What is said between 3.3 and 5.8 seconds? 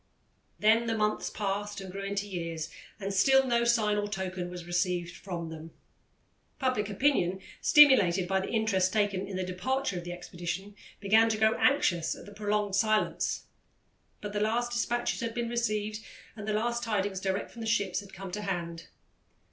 no sign or token was received from them.